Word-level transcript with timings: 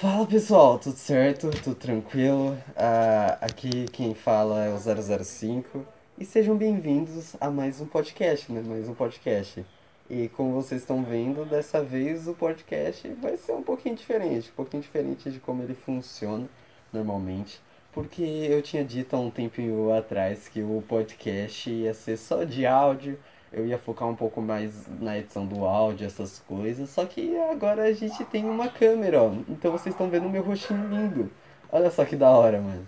Fala 0.00 0.24
pessoal, 0.24 0.78
tudo 0.78 0.94
certo? 0.94 1.50
Tudo 1.50 1.74
tranquilo? 1.74 2.56
Ah, 2.76 3.36
aqui 3.40 3.86
quem 3.86 4.14
fala 4.14 4.64
é 4.64 4.72
o 4.72 4.78
005 4.78 5.84
e 6.16 6.24
sejam 6.24 6.56
bem-vindos 6.56 7.34
a 7.40 7.50
mais 7.50 7.80
um 7.80 7.86
podcast, 7.86 8.52
né? 8.52 8.62
Mais 8.64 8.88
um 8.88 8.94
podcast. 8.94 9.66
E 10.08 10.28
como 10.28 10.52
vocês 10.52 10.82
estão 10.82 11.02
vendo, 11.02 11.44
dessa 11.44 11.82
vez 11.82 12.28
o 12.28 12.34
podcast 12.34 13.08
vai 13.14 13.36
ser 13.36 13.50
um 13.54 13.62
pouquinho 13.64 13.96
diferente, 13.96 14.50
um 14.50 14.54
pouquinho 14.54 14.84
diferente 14.84 15.32
de 15.32 15.40
como 15.40 15.64
ele 15.64 15.74
funciona 15.74 16.48
normalmente. 16.92 17.60
Porque 17.90 18.22
eu 18.22 18.62
tinha 18.62 18.84
dito 18.84 19.16
há 19.16 19.18
um 19.18 19.32
tempinho 19.32 19.92
atrás 19.92 20.46
que 20.46 20.62
o 20.62 20.80
podcast 20.86 21.68
ia 21.68 21.92
ser 21.92 22.16
só 22.16 22.44
de 22.44 22.64
áudio 22.64 23.18
eu 23.52 23.66
ia 23.66 23.78
focar 23.78 24.08
um 24.08 24.14
pouco 24.14 24.40
mais 24.40 24.86
na 25.00 25.18
edição 25.18 25.46
do 25.46 25.64
áudio, 25.64 26.06
essas 26.06 26.38
coisas. 26.40 26.90
Só 26.90 27.04
que 27.06 27.36
agora 27.38 27.84
a 27.84 27.92
gente 27.92 28.24
tem 28.26 28.44
uma 28.44 28.68
câmera, 28.68 29.22
ó. 29.22 29.32
Então 29.48 29.72
vocês 29.72 29.94
estão 29.94 30.08
vendo 30.10 30.26
o 30.26 30.30
meu 30.30 30.42
rostinho 30.42 30.88
lindo. 30.88 31.30
Olha 31.70 31.90
só 31.90 32.04
que 32.04 32.16
da 32.16 32.30
hora, 32.30 32.60
mano. 32.60 32.86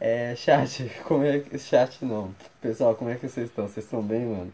É, 0.00 0.34
chat, 0.36 0.90
como 1.04 1.24
é 1.24 1.40
que. 1.40 1.58
Chat 1.58 2.04
não. 2.04 2.34
Pessoal, 2.60 2.94
como 2.94 3.10
é 3.10 3.16
que 3.16 3.28
vocês 3.28 3.48
estão? 3.48 3.66
Vocês 3.66 3.84
estão 3.84 4.02
bem, 4.02 4.26
mano? 4.26 4.52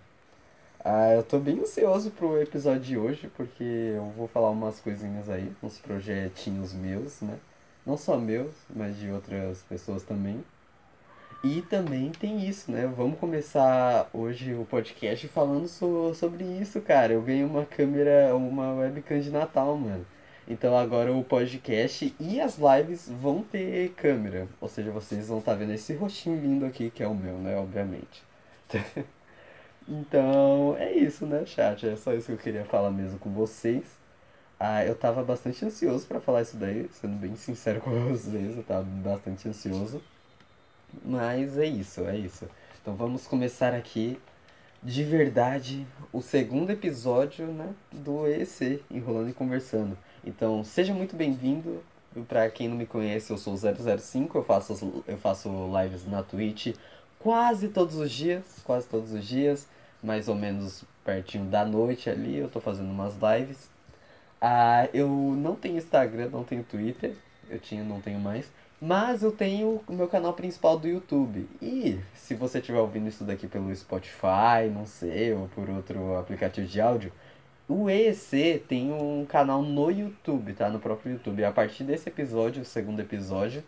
Ah, 0.84 1.12
eu 1.14 1.22
tô 1.22 1.38
bem 1.38 1.60
ansioso 1.60 2.10
pro 2.10 2.41
episódio 2.41 2.80
de 2.82 2.98
hoje, 2.98 3.30
porque 3.36 3.64
eu 3.64 4.05
vou 4.16 4.28
falar 4.28 4.50
umas 4.50 4.80
coisinhas 4.80 5.30
aí, 5.30 5.50
uns 5.62 5.78
projetinhos 5.78 6.74
meus, 6.74 7.22
né? 7.22 7.38
Não 7.86 7.96
só 7.96 8.18
meus, 8.18 8.55
mas 8.68 8.98
de 8.98 9.10
outras 9.10 9.62
pessoas 9.62 10.02
também. 10.02 10.44
E 11.44 11.60
também 11.60 12.10
tem 12.10 12.48
isso, 12.48 12.72
né? 12.72 12.86
Vamos 12.96 13.18
começar 13.18 14.08
hoje 14.14 14.54
o 14.54 14.64
podcast 14.64 15.28
falando 15.28 15.68
so, 15.68 16.14
sobre 16.14 16.42
isso, 16.42 16.80
cara. 16.80 17.12
Eu 17.12 17.20
ganhei 17.20 17.44
uma 17.44 17.66
câmera, 17.66 18.34
uma 18.34 18.72
webcam 18.72 19.20
de 19.20 19.30
Natal, 19.30 19.76
mano. 19.76 20.06
Então 20.48 20.74
agora 20.74 21.12
o 21.12 21.22
podcast 21.22 22.14
e 22.18 22.40
as 22.40 22.56
lives 22.58 23.10
vão 23.10 23.42
ter 23.42 23.90
câmera. 23.90 24.48
Ou 24.58 24.70
seja, 24.70 24.90
vocês 24.90 25.28
vão 25.28 25.38
estar 25.38 25.52
tá 25.52 25.58
vendo 25.58 25.74
esse 25.74 25.92
rostinho 25.92 26.41
lindo 26.41 26.64
aqui, 26.64 26.91
que 26.91 27.02
é 27.02 27.06
o 27.06 27.14
meu, 27.14 27.36
né? 27.36 27.54
Obviamente. 27.58 28.22
então 29.86 30.76
é 30.78 30.92
isso, 30.94 31.26
né, 31.26 31.44
chat? 31.44 31.86
É 31.86 31.94
só 31.97 32.14
isso 32.14 32.28
que 32.28 32.32
eu 32.32 32.38
queria 32.38 32.64
falar 32.64 32.91
mesmo 32.91 33.19
com 33.19 33.30
vocês. 33.30 33.84
Ah, 34.58 34.82
eu 34.82 34.94
tava 34.94 35.22
bastante 35.22 35.62
ansioso 35.62 36.06
para 36.06 36.20
falar 36.20 36.41
isso 36.41 36.56
daí, 36.56 36.88
sendo 36.92 37.16
bem 37.16 37.36
sincero 37.36 37.82
com 37.82 37.91
vocês, 38.08 38.56
eu 38.56 38.62
tava 38.62 38.82
bastante 38.82 39.47
ansioso. 39.47 40.02
Mas 41.05 41.56
é 41.56 41.67
isso, 41.67 42.03
é 42.03 42.17
isso. 42.17 42.47
Então 42.81 42.95
vamos 42.95 43.27
começar 43.27 43.73
aqui 43.73 44.19
de 44.83 45.03
verdade 45.03 45.87
o 46.12 46.20
segundo 46.20 46.70
episódio 46.70 47.47
né, 47.47 47.73
do 47.91 48.27
EEC, 48.27 48.83
Enrolando 48.91 49.31
e 49.31 49.33
Conversando. 49.33 49.97
Então 50.25 50.62
seja 50.62 50.92
muito 50.92 51.17
bem-vindo. 51.17 51.83
Para 52.28 52.48
quem 52.48 52.69
não 52.69 52.77
me 52.77 52.87
conhece, 52.87 53.33
eu 53.33 53.39
sou 53.39 53.55
o 53.55 53.56
005, 53.56 54.39
eu 54.39 54.45
faço, 54.45 55.03
eu 55.09 55.17
faço 55.17 55.48
lives 55.81 56.06
na 56.06 56.22
Twitch 56.22 56.77
quase 57.25 57.69
todos 57.69 57.97
os 57.97 58.11
dias, 58.12 58.45
quase 58.65 58.87
todos 58.87 59.12
os 59.12 59.27
dias, 59.27 59.67
mais 60.03 60.28
ou 60.28 60.34
menos 60.34 60.84
pertinho 61.03 61.47
da 61.47 61.65
noite 61.65 62.11
ali, 62.11 62.37
eu 62.37 62.50
tô 62.50 62.61
fazendo 62.61 62.91
umas 62.91 63.15
lives. 63.15 63.70
Ah, 64.39 64.87
eu 64.92 65.09
não 65.09 65.56
tenho 65.56 65.78
Instagram, 65.78 66.28
não 66.31 66.45
tenho 66.45 66.62
Twitter, 66.62 67.17
eu 67.48 67.59
tinha, 67.59 67.83
não 67.83 68.00
tenho 68.00 68.19
mais. 68.19 68.50
Mas 68.81 69.23
eu 69.23 69.33
tenho 69.33 69.83
o 69.87 69.92
meu 69.92 70.09
canal 70.09 70.33
principal 70.34 70.78
do 70.78 70.87
YouTube. 70.87 71.48
E 71.62 71.98
se 72.14 72.34
você 72.34 72.59
estiver 72.59 72.78
ouvindo 72.78 73.09
isso 73.09 73.25
daqui 73.25 73.47
pelo 73.47 73.75
Spotify, 73.75 74.69
não 74.73 74.84
sei, 74.84 75.33
ou 75.33 75.48
por 75.48 75.70
outro 75.70 76.17
aplicativo 76.17 76.67
de 76.67 76.81
áudio, 76.81 77.12
o 77.69 77.89
EEC 77.89 78.62
tem 78.69 78.92
um 78.92 79.25
canal 79.25 79.62
no 79.62 79.91
YouTube, 79.91 80.53
tá? 80.53 80.69
No 80.69 80.78
próprio 80.78 81.12
YouTube. 81.12 81.45
A 81.45 81.53
partir 81.53 81.84
desse 81.84 82.09
episódio, 82.09 82.62
o 82.62 82.65
segundo 82.65 83.00
episódio, 83.00 83.65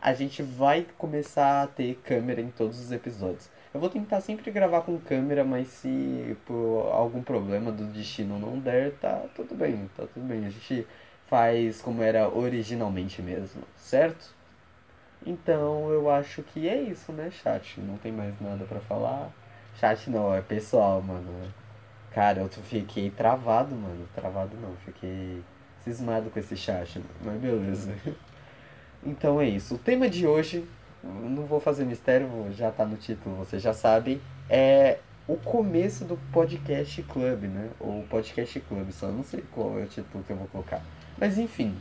a 0.00 0.14
gente 0.14 0.42
vai 0.42 0.86
começar 0.96 1.62
a 1.62 1.66
ter 1.66 2.00
câmera 2.04 2.40
em 2.40 2.50
todos 2.50 2.78
os 2.80 2.90
episódios. 2.90 3.50
Eu 3.72 3.80
vou 3.80 3.90
tentar 3.90 4.20
sempre 4.20 4.50
gravar 4.50 4.82
com 4.82 4.98
câmera, 4.98 5.44
mas 5.44 5.68
se 5.68 6.36
por 6.46 6.90
algum 6.92 7.22
problema 7.22 7.72
do 7.72 7.84
destino 7.86 8.38
não 8.38 8.58
der, 8.58 8.92
tá 8.92 9.24
tudo 9.34 9.54
bem, 9.54 9.90
tá 9.96 10.06
tudo 10.06 10.24
bem. 10.26 10.46
A 10.46 10.50
gente 10.50 10.86
faz 11.28 11.80
como 11.80 12.02
era 12.02 12.28
originalmente 12.28 13.22
mesmo, 13.22 13.62
certo? 13.76 14.34
Então 15.26 15.90
eu 15.90 16.10
acho 16.10 16.42
que 16.42 16.68
é 16.68 16.80
isso, 16.80 17.12
né, 17.12 17.30
chat? 17.30 17.80
Não 17.80 17.96
tem 17.96 18.12
mais 18.12 18.38
nada 18.40 18.64
para 18.64 18.80
falar. 18.80 19.30
Chat 19.80 20.10
não, 20.10 20.34
é 20.34 20.40
pessoal, 20.40 21.00
mano. 21.02 21.30
Cara, 22.12 22.40
eu 22.40 22.48
fiquei 22.48 23.10
travado, 23.10 23.74
mano. 23.74 24.06
Travado 24.14 24.56
não, 24.60 24.76
fiquei 24.84 25.42
cismado 25.82 26.30
com 26.30 26.38
esse 26.38 26.56
chat, 26.56 27.02
mas 27.22 27.40
beleza. 27.40 27.94
Então 29.06 29.38
é 29.38 29.46
isso. 29.46 29.74
O 29.74 29.78
tema 29.78 30.08
de 30.08 30.26
hoje, 30.26 30.66
não 31.02 31.44
vou 31.44 31.60
fazer 31.60 31.84
mistério, 31.84 32.26
já 32.52 32.70
tá 32.70 32.86
no 32.86 32.96
título, 32.96 33.36
vocês 33.36 33.60
já 33.62 33.74
sabem, 33.74 34.18
é 34.48 34.98
o 35.28 35.36
começo 35.36 36.06
do 36.06 36.16
podcast 36.32 37.02
club, 37.02 37.42
né? 37.42 37.68
Ou 37.78 38.02
podcast 38.04 38.58
club, 38.60 38.90
só 38.92 39.08
não 39.08 39.22
sei 39.22 39.44
qual 39.52 39.78
é 39.78 39.82
o 39.82 39.86
título 39.86 40.24
que 40.24 40.32
eu 40.32 40.36
vou 40.36 40.46
colocar. 40.48 40.82
Mas 41.18 41.38
enfim, 41.38 41.74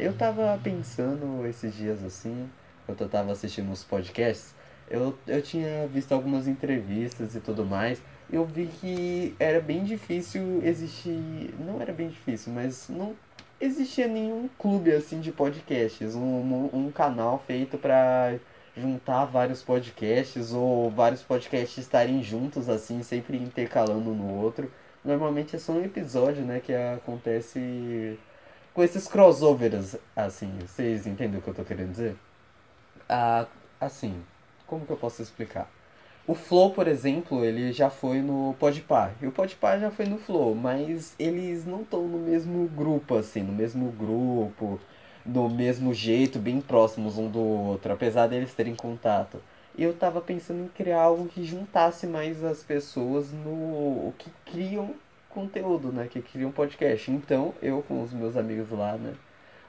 eu 0.00 0.12
tava 0.14 0.58
pensando 0.62 1.46
esses 1.46 1.74
dias 1.74 2.02
assim, 2.02 2.48
eu 2.88 3.08
tava 3.08 3.32
assistindo 3.32 3.70
os 3.70 3.84
podcasts, 3.84 4.54
eu, 4.90 5.16
eu 5.26 5.40
tinha 5.40 5.86
visto 5.86 6.12
algumas 6.12 6.46
entrevistas 6.46 7.34
e 7.34 7.40
tudo 7.40 7.64
mais. 7.64 8.02
Eu 8.30 8.44
vi 8.44 8.66
que 8.66 9.34
era 9.38 9.60
bem 9.60 9.84
difícil 9.84 10.60
existir. 10.62 11.54
Não 11.58 11.80
era 11.80 11.92
bem 11.92 12.08
difícil, 12.08 12.52
mas 12.52 12.88
não 12.88 13.14
existia 13.60 14.06
nenhum 14.06 14.48
clube 14.58 14.90
assim 14.92 15.20
de 15.20 15.32
podcasts. 15.32 16.14
Um, 16.14 16.20
um, 16.20 16.70
um 16.72 16.92
canal 16.92 17.42
feito 17.46 17.78
para 17.78 18.34
juntar 18.76 19.26
vários 19.26 19.62
podcasts 19.62 20.52
ou 20.52 20.90
vários 20.90 21.22
podcasts 21.22 21.78
estarem 21.78 22.22
juntos 22.22 22.68
assim, 22.68 23.02
sempre 23.02 23.36
intercalando 23.36 24.10
um 24.10 24.14
no 24.14 24.34
outro. 24.42 24.70
Normalmente 25.04 25.56
é 25.56 25.58
só 25.58 25.72
um 25.72 25.84
episódio, 25.84 26.42
né, 26.42 26.60
que 26.60 26.72
acontece 26.72 28.18
com 28.74 28.82
esses 28.82 29.06
crossovers, 29.06 29.96
assim. 30.16 30.50
Vocês 30.66 31.06
entendem 31.06 31.38
o 31.38 31.42
que 31.42 31.48
eu 31.48 31.54
tô 31.54 31.64
querendo 31.64 31.90
dizer? 31.90 32.16
Ah, 33.08 33.46
assim, 33.80 34.22
como 34.66 34.86
que 34.86 34.92
eu 34.92 34.96
posso 34.96 35.22
explicar? 35.22 35.70
O 36.26 36.34
Flow, 36.34 36.70
por 36.70 36.86
exemplo, 36.86 37.44
ele 37.44 37.72
já 37.72 37.90
foi 37.90 38.20
no 38.20 38.54
Podpah. 38.58 39.10
E 39.20 39.26
o 39.26 39.32
Podpah 39.32 39.78
já 39.78 39.90
foi 39.90 40.06
no 40.06 40.18
Flow, 40.18 40.54
mas 40.54 41.14
eles 41.18 41.66
não 41.66 41.82
estão 41.82 42.06
no 42.06 42.18
mesmo 42.18 42.68
grupo, 42.68 43.16
assim, 43.16 43.42
no 43.42 43.52
mesmo 43.52 43.90
grupo, 43.90 44.78
do 45.24 45.48
mesmo 45.48 45.92
jeito, 45.92 46.38
bem 46.38 46.60
próximos 46.60 47.18
um 47.18 47.28
do 47.28 47.40
outro, 47.40 47.92
apesar 47.92 48.28
deles 48.28 48.54
terem 48.54 48.74
contato. 48.74 49.42
E 49.76 49.82
eu 49.82 49.94
tava 49.94 50.20
pensando 50.20 50.64
em 50.64 50.68
criar 50.68 51.02
algo 51.02 51.26
que 51.26 51.44
juntasse 51.44 52.06
mais 52.06 52.44
as 52.44 52.62
pessoas 52.62 53.32
no 53.32 54.12
que 54.18 54.30
criam 54.44 54.94
conteúdo, 55.32 55.92
né? 55.92 56.06
Que 56.08 56.22
criam 56.22 56.50
podcast. 56.52 57.10
Então, 57.10 57.54
eu 57.62 57.82
com 57.82 58.02
os 58.02 58.12
meus 58.12 58.36
amigos 58.36 58.70
lá, 58.70 58.96
né? 58.96 59.14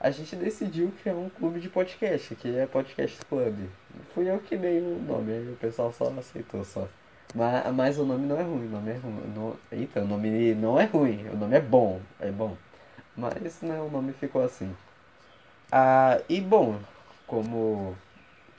a 0.04 0.12
gente 0.12 0.36
decidiu 0.36 0.92
criar 1.02 1.16
um 1.16 1.30
clube 1.30 1.62
de 1.62 1.70
podcast, 1.70 2.36
que 2.36 2.58
é 2.58 2.66
Podcast 2.68 3.18
Club. 3.26 3.70
Fui 4.14 4.30
eu 4.30 4.38
que 4.38 4.58
dei 4.58 4.82
o 4.82 5.00
nome, 5.02 5.52
o 5.52 5.56
pessoal 5.56 5.94
só 5.94 6.12
aceitou 6.20 6.62
só. 6.66 6.90
Mas, 7.34 7.74
mas 7.74 7.98
o 7.98 8.06
nome 8.06 8.28
não 8.28 8.38
é 8.38 8.44
ruim, 8.44 8.68
o 8.68 8.70
nome 8.70 8.92
é 8.92 8.96
ruim. 8.96 9.34
No, 9.34 9.58
eita, 9.72 10.02
o 10.02 10.06
nome 10.06 10.54
não 10.56 10.78
é 10.78 10.84
ruim, 10.84 11.26
o 11.30 11.38
nome 11.38 11.56
é 11.56 11.62
bom, 11.62 12.02
é 12.20 12.30
bom. 12.30 12.58
Mas 13.16 13.62
né, 13.62 13.80
o 13.80 13.90
nome 13.90 14.12
ficou 14.12 14.44
assim. 14.44 14.76
Ah, 15.72 16.20
e 16.28 16.42
bom, 16.42 16.78
como 17.26 17.96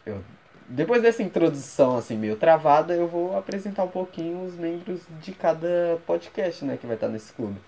eu 0.06 0.22
depois 0.68 1.02
dessa 1.02 1.22
introdução 1.22 1.96
assim 1.96 2.16
meio 2.16 2.36
travada, 2.36 2.94
eu 2.94 3.06
vou 3.06 3.36
apresentar 3.36 3.84
um 3.84 3.88
pouquinho 3.88 4.44
os 4.44 4.54
membros 4.54 5.00
de 5.20 5.32
cada 5.32 5.98
podcast, 6.06 6.64
né, 6.64 6.76
que 6.76 6.86
vai 6.86 6.96
estar 6.96 7.08
nesse 7.08 7.32
clube. 7.32 7.60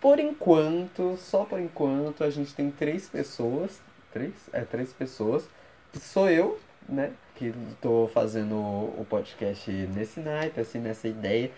Por 0.00 0.18
enquanto, 0.18 1.16
só 1.18 1.44
por 1.44 1.60
enquanto, 1.60 2.24
a 2.24 2.30
gente 2.30 2.54
tem 2.54 2.70
três 2.70 3.08
pessoas. 3.08 3.80
Três? 4.12 4.32
É, 4.52 4.62
três 4.62 4.92
pessoas. 4.92 5.48
Sou 5.94 6.30
eu, 6.30 6.58
né? 6.88 7.12
Que 7.36 7.52
tô 7.80 8.08
fazendo 8.12 8.56
o 8.56 9.06
podcast 9.08 9.70
nesse 9.70 10.20
naipe, 10.20 10.60
assim, 10.60 10.78
nessa 10.78 11.06
ideia. 11.06 11.50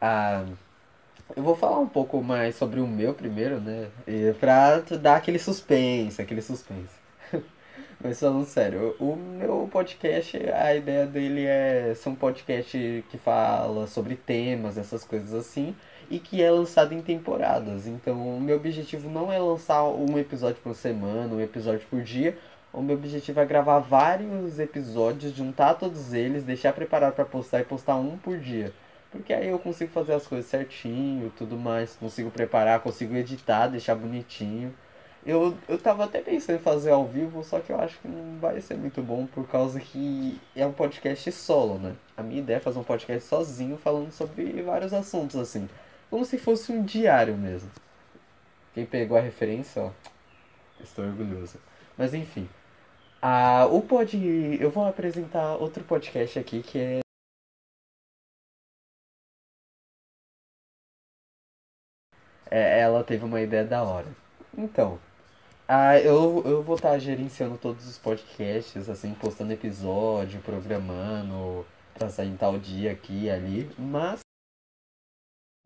Ah, 0.00 0.44
eu 1.36 1.42
vou 1.42 1.56
falar 1.56 1.78
um 1.78 1.88
pouco 1.88 2.22
mais 2.22 2.56
sobre 2.56 2.80
o 2.80 2.86
meu 2.86 3.14
primeiro, 3.14 3.60
né? 3.60 3.88
Pra 4.40 4.80
dar 4.80 5.16
aquele 5.16 5.38
suspense, 5.38 6.20
aquele 6.20 6.42
suspense. 6.42 7.03
Mas 8.04 8.20
falando 8.20 8.44
sério, 8.44 8.94
o 9.00 9.16
meu 9.16 9.66
podcast, 9.72 10.36
a 10.50 10.74
ideia 10.74 11.06
dele 11.06 11.46
é 11.46 11.94
ser 11.94 12.10
um 12.10 12.14
podcast 12.14 13.02
que 13.08 13.16
fala 13.16 13.86
sobre 13.86 14.14
temas, 14.14 14.76
essas 14.76 15.02
coisas 15.02 15.32
assim 15.32 15.74
e 16.10 16.18
que 16.18 16.42
é 16.42 16.50
lançado 16.50 16.92
em 16.92 17.00
temporadas. 17.00 17.86
Então, 17.86 18.36
o 18.36 18.38
meu 18.38 18.56
objetivo 18.56 19.08
não 19.08 19.32
é 19.32 19.38
lançar 19.38 19.82
um 19.84 20.18
episódio 20.18 20.60
por 20.62 20.74
semana, 20.74 21.34
um 21.34 21.40
episódio 21.40 21.86
por 21.88 22.02
dia. 22.02 22.36
O 22.74 22.82
meu 22.82 22.94
objetivo 22.94 23.40
é 23.40 23.46
gravar 23.46 23.78
vários 23.78 24.58
episódios, 24.58 25.34
juntar 25.34 25.72
todos 25.72 26.12
eles, 26.12 26.44
deixar 26.44 26.74
preparado 26.74 27.14
para 27.14 27.24
postar 27.24 27.60
e 27.60 27.64
postar 27.64 27.96
um 27.96 28.18
por 28.18 28.36
dia. 28.36 28.70
Porque 29.10 29.32
aí 29.32 29.48
eu 29.48 29.58
consigo 29.58 29.90
fazer 29.90 30.12
as 30.12 30.26
coisas 30.26 30.50
certinho, 30.50 31.32
tudo 31.38 31.56
mais, 31.56 31.96
consigo 31.96 32.30
preparar, 32.30 32.80
consigo 32.80 33.16
editar, 33.16 33.68
deixar 33.68 33.94
bonitinho. 33.94 34.74
Eu, 35.26 35.56
eu 35.68 35.78
tava 35.78 36.04
até 36.04 36.20
pensando 36.20 36.56
em 36.56 36.62
fazer 36.62 36.90
ao 36.90 37.06
vivo, 37.06 37.42
só 37.42 37.58
que 37.58 37.72
eu 37.72 37.80
acho 37.80 37.98
que 37.98 38.06
não 38.06 38.38
vai 38.38 38.60
ser 38.60 38.76
muito 38.76 39.02
bom 39.02 39.26
por 39.26 39.48
causa 39.48 39.80
que 39.80 40.38
é 40.54 40.66
um 40.66 40.72
podcast 40.72 41.32
solo, 41.32 41.78
né? 41.78 41.96
A 42.14 42.22
minha 42.22 42.40
ideia 42.40 42.58
é 42.58 42.60
fazer 42.60 42.78
um 42.78 42.84
podcast 42.84 43.26
sozinho 43.26 43.78
falando 43.78 44.12
sobre 44.12 44.62
vários 44.62 44.92
assuntos, 44.92 45.36
assim. 45.36 45.68
Como 46.10 46.26
se 46.26 46.36
fosse 46.38 46.70
um 46.72 46.82
diário 46.84 47.36
mesmo. 47.38 47.70
Quem 48.74 48.84
pegou 48.84 49.16
a 49.16 49.20
referência, 49.20 49.82
ó, 49.82 49.90
estou 50.82 51.04
orgulhoso. 51.06 51.58
Mas 51.96 52.12
enfim. 52.14 52.48
Ah, 53.22 53.66
o 53.70 53.80
pod... 53.82 54.16
Eu 54.60 54.70
vou 54.70 54.86
apresentar 54.86 55.56
outro 55.56 55.84
podcast 55.84 56.38
aqui 56.38 56.62
que 56.62 56.78
é. 56.78 57.00
é 62.50 62.80
ela 62.80 63.02
teve 63.02 63.24
uma 63.24 63.40
ideia 63.40 63.64
da 63.64 63.82
hora. 63.82 64.08
Então. 64.56 64.98
Ah, 65.66 65.98
eu, 65.98 66.42
eu 66.44 66.62
vou 66.62 66.76
estar 66.76 66.98
gerenciando 66.98 67.56
todos 67.56 67.88
os 67.88 67.96
podcasts, 67.96 68.86
assim, 68.88 69.14
postando 69.14 69.52
episódio, 69.52 70.40
programando 70.42 71.64
pra 71.94 72.10
sair 72.10 72.28
em 72.28 72.36
tal 72.36 72.58
dia 72.58 72.92
aqui 72.92 73.24
e 73.24 73.30
ali, 73.30 73.70
mas 73.78 74.20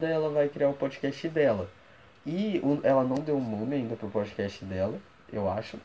ela 0.00 0.30
vai 0.30 0.48
criar 0.48 0.68
o 0.68 0.74
podcast 0.74 1.28
dela. 1.28 1.68
E 2.24 2.60
ela 2.84 3.02
não 3.02 3.16
deu 3.16 3.40
nome 3.40 3.74
ainda 3.74 3.96
pro 3.96 4.08
podcast 4.08 4.64
dela, 4.64 5.00
eu 5.32 5.50
acho. 5.50 5.80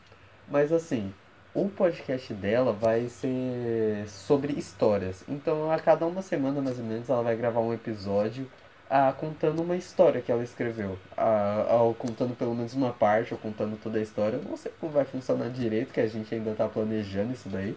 Mas 0.48 0.70
assim, 0.70 1.12
o 1.52 1.68
podcast 1.68 2.32
dela 2.34 2.72
vai 2.72 3.08
ser 3.08 4.08
sobre 4.08 4.52
histórias. 4.52 5.24
Então 5.28 5.72
a 5.72 5.80
cada 5.80 6.06
uma 6.06 6.22
semana 6.22 6.60
mais 6.62 6.78
ou 6.78 6.84
menos 6.84 7.08
ela 7.08 7.22
vai 7.22 7.36
gravar 7.36 7.60
um 7.60 7.72
episódio 7.72 8.48
ah, 8.88 9.12
contando 9.12 9.62
uma 9.62 9.76
história 9.76 10.20
que 10.20 10.30
ela 10.30 10.42
escreveu. 10.42 10.98
Ah, 11.16 11.80
ou 11.82 11.94
contando 11.94 12.36
pelo 12.36 12.54
menos 12.54 12.74
uma 12.74 12.92
parte, 12.92 13.32
ou 13.34 13.40
contando 13.40 13.76
toda 13.76 13.98
a 13.98 14.02
história. 14.02 14.36
Eu 14.36 14.42
não 14.42 14.56
sei 14.56 14.72
como 14.80 14.92
vai 14.92 15.04
funcionar 15.04 15.48
direito, 15.50 15.92
que 15.92 16.00
a 16.00 16.06
gente 16.06 16.34
ainda 16.34 16.54
tá 16.54 16.68
planejando 16.68 17.32
isso 17.32 17.48
daí. 17.48 17.76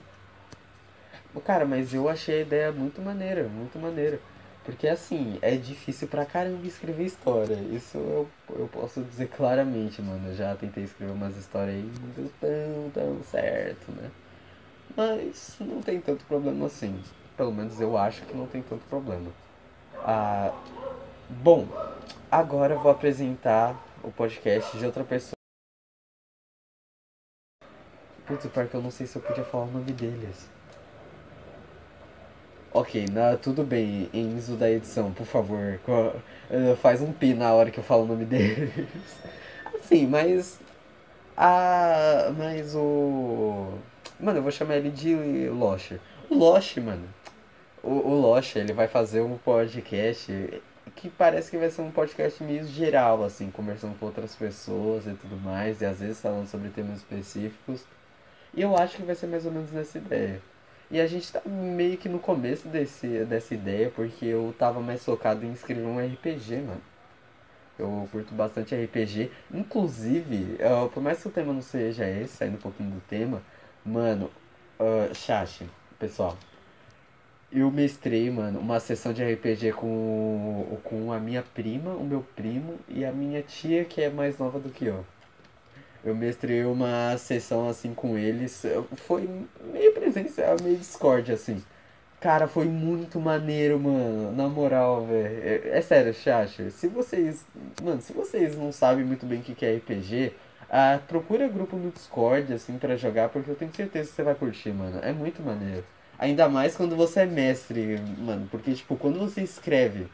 Cara, 1.45 1.65
mas 1.65 1.93
eu 1.93 2.09
achei 2.09 2.39
a 2.39 2.41
ideia 2.41 2.71
muito 2.71 3.01
maneira, 3.01 3.47
muito 3.47 3.77
maneira. 3.79 4.19
Porque 4.65 4.87
assim, 4.87 5.39
é 5.41 5.55
difícil 5.55 6.07
pra 6.09 6.25
caramba 6.25 6.67
escrever 6.67 7.05
história. 7.05 7.55
Isso 7.71 7.97
eu, 7.97 8.27
eu 8.49 8.67
posso 8.67 9.01
dizer 9.01 9.27
claramente, 9.29 10.01
mano. 10.01 10.27
Eu 10.27 10.35
já 10.35 10.55
tentei 10.55 10.83
escrever 10.83 11.13
umas 11.13 11.37
histórias 11.37 11.75
aí 11.75 11.89
não 12.01 12.09
deu 12.09 12.31
tão, 12.41 12.89
tão 12.91 13.23
certo, 13.23 13.91
né? 13.93 14.11
Mas 14.95 15.55
não 15.61 15.81
tem 15.81 16.01
tanto 16.01 16.25
problema 16.25 16.65
assim. 16.65 16.99
Pelo 17.37 17.53
menos 17.53 17.79
eu 17.79 17.97
acho 17.97 18.23
que 18.23 18.35
não 18.35 18.47
tem 18.47 18.61
tanto 18.61 18.83
problema. 18.87 19.31
Ah, 20.03 20.51
bom, 21.29 21.67
agora 22.31 22.73
eu 22.73 22.79
vou 22.79 22.91
apresentar 22.91 23.75
o 24.03 24.11
podcast 24.11 24.77
de 24.77 24.85
outra 24.85 25.03
pessoa. 25.03 25.33
Putz, 28.25 28.45
pior 28.47 28.67
que 28.67 28.75
eu 28.75 28.81
não 28.81 28.91
sei 28.91 29.07
se 29.07 29.17
eu 29.17 29.21
podia 29.21 29.43
falar 29.43 29.65
o 29.65 29.71
nome 29.71 29.91
deles. 29.91 30.49
Ok, 32.73 33.05
na, 33.11 33.37
tudo 33.37 33.63
bem, 33.63 34.09
Enzo 34.13 34.55
da 34.55 34.69
edição, 34.69 35.11
por 35.11 35.25
favor, 35.25 35.79
uh, 35.87 36.75
faz 36.75 37.01
um 37.01 37.11
pi 37.11 37.33
na 37.33 37.53
hora 37.53 37.71
que 37.71 37.79
eu 37.79 37.83
falo 37.83 38.03
o 38.03 38.07
nome 38.07 38.25
deles. 38.25 38.71
Assim, 39.73 40.05
mas. 40.05 40.59
Ah, 41.35 42.33
mas 42.37 42.75
o. 42.75 43.69
Mano, 44.19 44.39
eu 44.39 44.43
vou 44.43 44.51
chamar 44.51 44.75
ele 44.75 44.89
de 44.89 45.49
Losh. 45.49 45.93
O 46.29 46.35
mano. 46.81 47.07
O, 47.81 47.89
o 47.89 48.39
ele 48.55 48.73
vai 48.73 48.87
fazer 48.87 49.21
um 49.21 49.37
podcast 49.37 50.61
que 50.97 51.09
parece 51.09 51.49
que 51.49 51.57
vai 51.57 51.69
ser 51.69 51.81
um 51.81 51.91
podcast 51.91 52.43
meio 52.43 52.65
geral, 52.65 53.23
assim, 53.23 53.49
conversando 53.51 53.97
com 53.97 54.05
outras 54.05 54.35
pessoas 54.35 55.07
e 55.07 55.13
tudo 55.13 55.37
mais, 55.37 55.81
e 55.81 55.85
às 55.85 55.99
vezes 55.99 56.19
falando 56.19 56.47
sobre 56.47 56.69
temas 56.69 56.97
específicos. 56.97 57.85
E 58.53 58.61
eu 58.61 58.75
acho 58.75 58.97
que 58.97 59.03
vai 59.03 59.15
ser 59.15 59.27
mais 59.27 59.45
ou 59.45 59.51
menos 59.51 59.71
nessa 59.71 59.97
ideia. 59.97 60.41
E 60.89 60.99
a 61.01 61.07
gente 61.07 61.31
tá 61.31 61.41
meio 61.45 61.97
que 61.97 62.07
no 62.07 62.19
começo 62.19 62.67
desse, 62.67 63.25
dessa 63.25 63.53
ideia, 63.53 63.91
porque 63.93 64.25
eu 64.25 64.55
tava 64.57 64.79
mais 64.79 65.03
focado 65.03 65.45
em 65.45 65.51
escrever 65.51 65.85
um 65.85 65.99
RPG, 65.99 66.57
mano. 66.57 66.81
Eu 67.77 68.07
curto 68.11 68.33
bastante 68.33 68.75
RPG. 68.75 69.29
Inclusive, 69.53 70.57
uh, 70.63 70.89
por 70.89 71.03
mais 71.03 71.21
que 71.21 71.27
o 71.27 71.31
tema 71.31 71.53
não 71.53 71.61
seja 71.61 72.09
esse, 72.09 72.37
saindo 72.37 72.55
um 72.55 72.61
pouquinho 72.61 72.89
do 72.89 73.01
tema, 73.01 73.41
mano, 73.85 74.31
uh, 74.79 75.13
chat, 75.13 75.67
pessoal. 75.99 76.37
Eu 77.51 77.69
mestrei, 77.71 78.29
mano, 78.29 78.59
uma 78.59 78.79
sessão 78.79 79.13
de 79.13 79.23
RPG 79.23 79.73
com, 79.73 80.79
com 80.83 80.86
a 81.17 81.19
minha 81.19 81.43
prima, 81.43 81.91
o 81.91 82.03
meu 82.03 82.25
primo 82.35 82.75
e 82.87 83.03
a 83.03 83.11
minha 83.11 83.41
tia, 83.41 83.83
que 83.83 84.01
é 84.01 84.09
mais 84.09 84.37
nova 84.37 84.59
do 84.59 84.69
que 84.69 84.85
eu. 84.85 85.05
Eu 86.03 86.15
mestrei 86.15 86.63
uma 86.63 87.17
sessão 87.17 87.67
assim 87.67 87.93
com 87.93 88.17
eles. 88.17 88.65
Foi 88.95 89.27
meio 89.73 89.93
presencial, 89.93 90.55
meio 90.63 90.77
Discord, 90.77 91.31
assim. 91.31 91.61
Cara, 92.19 92.47
foi 92.47 92.65
muito 92.65 93.19
maneiro, 93.19 93.79
mano. 93.79 94.31
Na 94.31 94.47
moral, 94.47 95.05
velho. 95.05 95.39
É, 95.43 95.77
é, 95.77 95.81
sério, 95.81 96.13
chat. 96.13 96.71
Se 96.71 96.87
vocês. 96.87 97.45
Mano, 97.83 98.01
se 98.01 98.13
vocês 98.13 98.57
não 98.57 98.71
sabem 98.71 99.05
muito 99.05 99.25
bem 99.25 99.39
o 99.39 99.43
que 99.43 99.65
é 99.65 99.75
RPG, 99.75 100.33
ah, 100.69 100.99
procura 101.07 101.47
grupo 101.47 101.75
no 101.77 101.91
Discord, 101.91 102.53
assim, 102.53 102.77
para 102.77 102.97
jogar, 102.97 103.29
porque 103.29 103.51
eu 103.51 103.55
tenho 103.55 103.73
certeza 103.73 104.09
que 104.09 104.15
você 104.15 104.23
vai 104.23 104.35
curtir, 104.35 104.71
mano. 104.71 104.99
É 105.03 105.11
muito 105.11 105.41
maneiro. 105.41 105.83
Ainda 106.17 106.49
mais 106.49 106.75
quando 106.75 106.95
você 106.95 107.21
é 107.21 107.25
mestre, 107.25 107.97
mano. 108.17 108.47
Porque, 108.49 108.73
tipo, 108.73 108.95
quando 108.95 109.19
você 109.19 109.41
escreve 109.41 110.07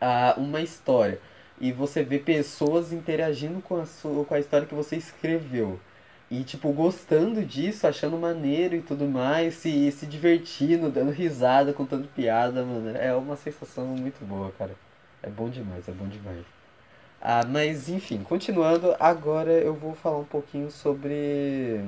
ah, 0.00 0.34
uma 0.36 0.60
história 0.60 1.20
e 1.60 1.72
você 1.72 2.02
vê 2.02 2.18
pessoas 2.18 2.92
interagindo 2.92 3.60
com 3.60 3.80
a, 3.80 3.86
sua, 3.86 4.24
com 4.24 4.34
a 4.34 4.40
história 4.40 4.66
que 4.66 4.74
você 4.74 4.96
escreveu. 4.96 5.78
E, 6.30 6.44
tipo, 6.44 6.70
gostando 6.72 7.42
disso, 7.44 7.86
achando 7.86 8.16
maneiro 8.18 8.76
e 8.76 8.82
tudo 8.82 9.06
mais, 9.06 9.54
se, 9.54 9.90
se 9.92 10.06
divertindo, 10.06 10.90
dando 10.90 11.10
risada, 11.10 11.72
contando 11.72 12.06
piada, 12.08 12.62
mano. 12.64 12.96
É 12.96 13.14
uma 13.14 13.36
sensação 13.36 13.86
muito 13.86 14.24
boa, 14.24 14.52
cara. 14.58 14.74
É 15.22 15.30
bom 15.30 15.48
demais, 15.48 15.88
é 15.88 15.92
bom 15.92 16.06
demais. 16.06 16.44
Ah, 17.20 17.44
mas 17.48 17.88
enfim, 17.88 18.22
continuando, 18.22 18.94
agora 19.00 19.52
eu 19.52 19.74
vou 19.74 19.94
falar 19.94 20.18
um 20.18 20.24
pouquinho 20.24 20.70
sobre. 20.70 21.82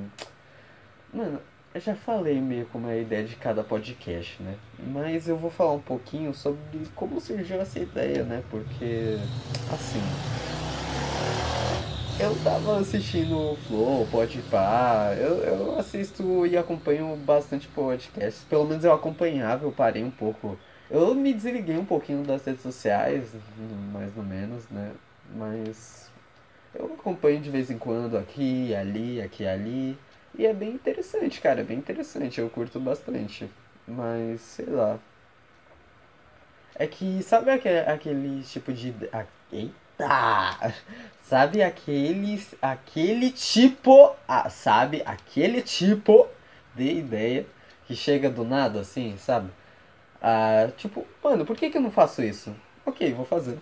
Mano, 1.13 1.41
eu 1.73 1.81
já 1.81 1.95
falei 1.95 2.41
meio 2.41 2.67
como 2.67 2.89
é 2.89 2.95
a 2.95 2.99
ideia 2.99 3.25
de 3.25 3.37
cada 3.37 3.63
podcast, 3.63 4.43
né? 4.43 4.57
Mas 4.93 5.29
eu 5.29 5.37
vou 5.37 5.51
falar 5.51 5.73
um 5.73 5.81
pouquinho 5.81 6.35
sobre 6.35 6.59
como 6.97 7.21
surgiu 7.21 7.61
essa 7.61 7.79
ideia, 7.79 8.25
né? 8.25 8.43
Porque, 8.51 9.17
assim. 9.73 10.03
Eu 12.19 12.37
tava 12.43 12.81
assistindo 12.81 13.53
o 13.53 13.57
Flow, 13.57 14.07
Podpah, 14.11 15.15
eu, 15.17 15.37
eu 15.39 15.79
assisto 15.79 16.45
e 16.45 16.57
acompanho 16.57 17.17
bastante 17.17 17.69
podcasts. 17.69 18.45
Pelo 18.45 18.67
menos 18.67 18.85
eu 18.85 18.93
acompanhava, 18.93 19.65
eu 19.65 19.73
parei 19.73 20.03
um 20.03 20.11
pouco. 20.11 20.59
Eu 20.91 21.15
me 21.15 21.33
desliguei 21.33 21.79
um 21.79 21.85
pouquinho 21.85 22.25
das 22.25 22.45
redes 22.45 22.63
sociais, 22.63 23.31
mais 23.93 24.15
ou 24.17 24.25
menos, 24.25 24.69
né? 24.69 24.91
Mas 25.35 26.11
eu 26.75 26.87
acompanho 26.87 27.41
de 27.41 27.49
vez 27.49 27.71
em 27.71 27.79
quando 27.79 28.19
aqui, 28.19 28.75
ali, 28.75 29.23
aqui, 29.23 29.47
ali. 29.47 29.97
E 30.41 30.47
é 30.47 30.55
bem 30.55 30.71
interessante, 30.71 31.39
cara, 31.39 31.61
é 31.61 31.65
bem 31.65 31.77
interessante, 31.77 32.41
eu 32.41 32.49
curto 32.49 32.81
bastante. 32.81 33.51
Mas, 33.87 34.41
sei 34.41 34.65
lá. 34.65 34.99
É 36.75 36.87
que, 36.87 37.23
sabe 37.23 37.51
aquele, 37.51 37.79
aquele 37.87 38.43
tipo 38.43 38.73
de. 38.73 38.95
Eita! 39.53 40.75
Sabe 41.23 41.63
aquele, 41.63 42.43
aquele 42.63 43.31
tipo. 43.31 44.17
Ah, 44.27 44.49
sabe 44.49 45.03
aquele 45.05 45.61
tipo 45.61 46.27
de 46.75 46.91
ideia 46.91 47.47
que 47.87 47.95
chega 47.95 48.31
do 48.31 48.43
nada 48.43 48.81
assim, 48.81 49.19
sabe? 49.19 49.51
Ah, 50.23 50.71
tipo, 50.79 51.07
mano, 51.23 51.45
por 51.47 51.57
que, 51.57 51.71
que 51.71 51.79
eu 51.79 51.83
não 51.83 51.91
faço 51.91 52.23
isso? 52.23 52.57
Ok, 52.87 53.13
vou 53.15 53.27
fazer. 53.27 53.59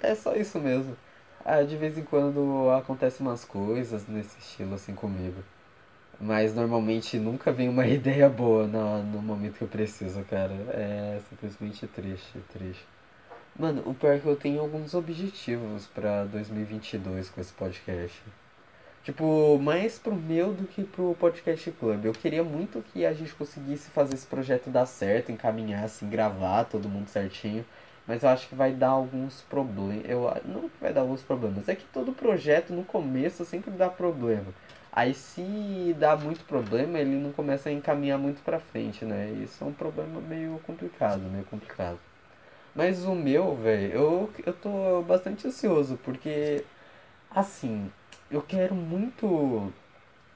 É 0.00 0.14
só 0.14 0.34
isso 0.36 0.60
mesmo. 0.60 0.96
Ah, 1.44 1.62
de 1.62 1.76
vez 1.76 1.98
em 1.98 2.04
quando 2.04 2.70
acontecem 2.70 3.26
umas 3.26 3.44
coisas 3.44 4.06
nesse 4.08 4.38
estilo 4.38 4.74
assim 4.76 4.94
comigo. 4.94 5.42
Mas 6.22 6.54
normalmente 6.54 7.18
nunca 7.18 7.50
vem 7.50 7.68
uma 7.68 7.84
ideia 7.88 8.28
boa 8.28 8.64
no, 8.68 9.02
no 9.02 9.20
momento 9.20 9.58
que 9.58 9.62
eu 9.62 9.68
preciso, 9.68 10.22
cara. 10.22 10.54
É 10.70 11.20
simplesmente 11.28 11.84
triste, 11.88 12.38
triste. 12.52 12.86
Mano, 13.58 13.82
o 13.84 13.92
pior 13.92 14.14
é 14.14 14.18
que 14.20 14.26
eu 14.26 14.36
tenho 14.36 14.60
alguns 14.60 14.94
objetivos 14.94 15.88
pra 15.88 16.24
2022 16.24 17.28
com 17.28 17.40
esse 17.40 17.52
podcast. 17.52 18.22
Tipo, 19.02 19.58
mais 19.58 19.98
pro 19.98 20.14
meu 20.14 20.54
do 20.54 20.64
que 20.64 20.84
pro 20.84 21.16
Podcast 21.18 21.68
Club. 21.72 22.04
Eu 22.04 22.12
queria 22.12 22.44
muito 22.44 22.84
que 22.92 23.04
a 23.04 23.12
gente 23.12 23.34
conseguisse 23.34 23.90
fazer 23.90 24.14
esse 24.14 24.26
projeto 24.26 24.70
dar 24.70 24.86
certo, 24.86 25.32
encaminhar, 25.32 25.84
assim, 25.84 26.08
gravar 26.08 26.64
todo 26.64 26.88
mundo 26.88 27.08
certinho. 27.08 27.64
Mas 28.06 28.22
eu 28.22 28.28
acho 28.28 28.48
que 28.48 28.54
vai 28.54 28.72
dar 28.72 28.90
alguns 28.90 29.40
problemas. 29.42 30.08
Eu 30.08 30.32
não 30.44 30.68
que 30.68 30.80
vai 30.80 30.92
dar 30.92 31.00
alguns 31.00 31.22
problemas. 31.22 31.68
É 31.68 31.74
que 31.74 31.84
todo 31.92 32.12
projeto 32.12 32.72
no 32.72 32.84
começo 32.84 33.44
sempre 33.44 33.72
dá 33.72 33.88
problema. 33.88 34.54
Aí 34.92 35.14
se 35.14 35.96
dá 35.98 36.14
muito 36.16 36.44
problema, 36.44 36.98
ele 36.98 37.16
não 37.16 37.32
começa 37.32 37.70
a 37.70 37.72
encaminhar 37.72 38.18
muito 38.18 38.42
pra 38.42 38.60
frente, 38.60 39.04
né? 39.06 39.30
Isso 39.42 39.64
é 39.64 39.66
um 39.66 39.72
problema 39.72 40.20
meio 40.20 40.60
complicado, 40.66 41.20
meio 41.30 41.44
complicado. 41.44 41.98
Mas 42.74 43.04
o 43.04 43.14
meu, 43.14 43.54
velho, 43.56 43.92
eu, 43.92 44.30
eu 44.46 44.52
tô 44.52 45.02
bastante 45.02 45.46
ansioso, 45.46 45.98
porque, 46.04 46.64
assim, 47.30 47.90
eu 48.30 48.42
quero 48.42 48.74
muito. 48.74 49.72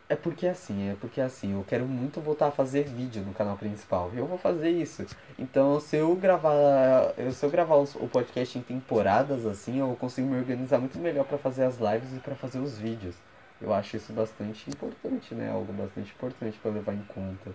É 0.08 0.14
porque 0.16 0.46
assim, 0.46 0.90
é 0.90 0.96
porque 1.00 1.20
assim, 1.20 1.54
eu 1.54 1.64
quero 1.68 1.84
muito 1.86 2.20
voltar 2.20 2.48
a 2.48 2.50
fazer 2.52 2.84
vídeo 2.84 3.22
no 3.25 3.34
canal 3.34 3.56
principal. 3.56 4.10
Eu 4.14 4.26
vou 4.26 4.38
fazer 4.38 4.70
isso. 4.70 5.04
Então, 5.38 5.80
se 5.80 5.96
eu 5.96 6.14
gravar, 6.16 7.12
se 7.32 7.44
eu 7.44 7.50
gravar 7.50 7.76
o 7.76 8.08
podcast 8.08 8.58
em 8.58 8.62
temporadas 8.62 9.44
assim, 9.46 9.80
eu 9.80 9.96
consigo 10.00 10.28
me 10.28 10.38
organizar 10.38 10.78
muito 10.78 10.98
melhor 10.98 11.25
para 11.26 11.38
fazer 11.38 11.64
as 11.64 11.78
lives 11.78 12.16
e 12.16 12.20
para 12.20 12.36
fazer 12.36 12.60
os 12.60 12.78
vídeos. 12.78 13.16
Eu 13.60 13.72
acho 13.72 13.96
isso 13.96 14.12
bastante 14.12 14.68
importante, 14.68 15.34
né? 15.34 15.50
Algo 15.50 15.72
bastante 15.72 16.12
importante 16.12 16.58
para 16.58 16.70
levar 16.72 16.92
em 16.94 17.02
conta. 17.04 17.52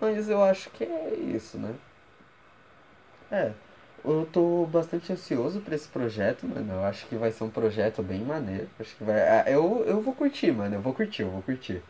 Mas 0.00 0.28
eu 0.28 0.42
acho 0.42 0.70
que 0.70 0.84
é 0.84 1.14
isso, 1.14 1.56
né? 1.58 1.74
É, 3.30 3.52
eu 4.04 4.28
tô 4.30 4.66
bastante 4.66 5.12
ansioso 5.12 5.60
pra 5.60 5.74
esse 5.74 5.88
projeto, 5.88 6.46
mano. 6.46 6.72
Eu 6.74 6.84
acho 6.84 7.06
que 7.06 7.16
vai 7.16 7.32
ser 7.32 7.44
um 7.44 7.50
projeto 7.50 8.02
bem 8.02 8.20
maneiro. 8.20 8.68
Acho 8.78 8.94
que 8.96 9.04
vai. 9.04 9.20
ah, 9.20 9.44
Eu, 9.50 9.84
eu 9.86 10.02
vou 10.02 10.14
curtir, 10.14 10.52
mano. 10.52 10.74
Eu 10.74 10.80
vou 10.82 10.92
curtir, 10.92 11.22
eu 11.22 11.30
vou 11.30 11.42
curtir. 11.42 11.82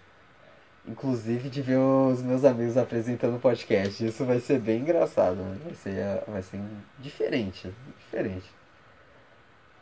Inclusive 0.86 1.48
de 1.48 1.62
ver 1.62 1.78
os 1.78 2.22
meus 2.22 2.44
amigos 2.44 2.76
apresentando 2.76 3.36
o 3.36 3.40
podcast. 3.40 4.04
Isso 4.06 4.24
vai 4.24 4.38
ser 4.38 4.60
bem 4.60 4.80
engraçado, 4.82 5.36
mano. 5.38 5.60
Vai 5.64 5.74
ser, 5.74 6.00
ah, 6.02 6.22
vai 6.28 6.42
ser 6.42 6.60
diferente. 7.00 7.72
Diferente. 7.98 8.48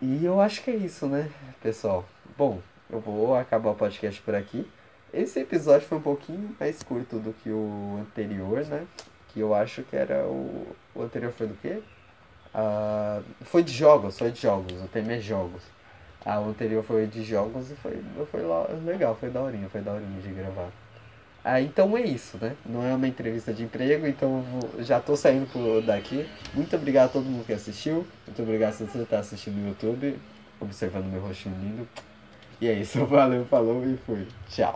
E 0.01 0.25
eu 0.25 0.41
acho 0.41 0.63
que 0.63 0.71
é 0.71 0.77
isso, 0.77 1.07
né, 1.07 1.31
pessoal? 1.63 2.05
Bom, 2.37 2.61
eu 2.93 3.01
vou 3.01 3.35
acabar 3.35 3.71
o 3.71 3.75
podcast 3.75 4.21
por 4.23 4.35
aqui. 4.35 4.71
Esse 5.13 5.41
episódio 5.41 5.87
foi 5.89 5.99
um 5.99 6.03
pouquinho 6.03 6.55
mais 6.61 6.83
curto 6.83 7.19
do 7.19 7.33
que 7.33 7.51
o 7.51 7.99
anterior, 8.01 8.65
né? 8.67 8.87
Que 9.29 9.41
eu 9.41 9.55
acho 9.55 9.83
que 9.83 9.97
era 9.97 10.25
o. 10.27 10.67
O 10.95 11.03
anterior 11.03 11.33
foi 11.33 11.47
do 11.47 11.55
quê? 11.55 11.83
Ah, 12.55 13.21
foi 13.43 13.63
de 13.63 13.73
jogos, 13.73 14.19
foi 14.19 14.31
de 14.31 14.41
jogos. 14.41 14.73
O 14.83 14.87
tema 14.89 15.13
é 15.13 15.21
jogos. 15.21 15.63
Ah, 16.25 16.41
o 16.41 16.51
anterior 16.51 16.85
foi 16.85 17.07
de 17.07 17.25
jogos 17.25 17.71
e 17.71 17.75
foi, 17.75 18.01
foi 18.31 18.43
legal, 18.85 19.17
foi 19.17 19.29
daorinha, 19.31 19.69
foi 19.69 19.81
daorinha 19.81 20.21
de 20.21 20.29
gravar. 20.29 20.69
Ah, 21.45 21.61
então 21.61 21.97
é 21.97 22.03
isso, 22.03 22.39
né? 22.41 22.55
Não 22.65 22.85
é 22.85 22.95
uma 22.95 23.09
entrevista 23.09 23.53
de 23.53 23.65
emprego, 23.65 24.07
então 24.07 24.43
vou- 24.43 24.83
já 24.85 25.01
tô 25.01 25.17
saindo 25.17 25.51
por 25.53 25.83
daqui. 25.83 26.29
Muito 26.55 26.77
obrigado 26.77 27.07
a 27.07 27.13
todo 27.15 27.25
mundo 27.25 27.45
que 27.45 27.53
assistiu. 27.53 28.07
Muito 28.27 28.41
obrigado 28.43 28.75
se 28.75 28.85
você 28.85 29.05
tá 29.05 29.19
assistindo 29.19 29.57
no 29.57 29.69
YouTube, 29.71 30.17
observando 30.61 31.07
meu 31.07 31.21
rostinho 31.21 31.57
lindo. 31.61 31.89
E 32.63 32.69
é 32.69 32.75
isso, 32.75 33.05
valeu, 33.11 33.45
falou 33.47 33.85
e 33.85 33.97
fui. 34.07 34.25
Tchau. 34.49 34.71